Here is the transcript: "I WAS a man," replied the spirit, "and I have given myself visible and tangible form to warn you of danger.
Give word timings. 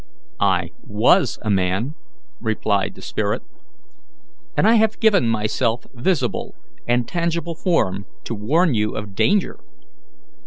"I 0.39 0.71
WAS 0.83 1.37
a 1.43 1.51
man," 1.51 1.93
replied 2.39 2.95
the 2.95 3.03
spirit, 3.03 3.43
"and 4.57 4.67
I 4.67 4.73
have 4.73 4.99
given 4.99 5.29
myself 5.29 5.85
visible 5.93 6.55
and 6.87 7.07
tangible 7.07 7.53
form 7.53 8.07
to 8.23 8.33
warn 8.33 8.73
you 8.73 8.95
of 8.95 9.13
danger. 9.13 9.59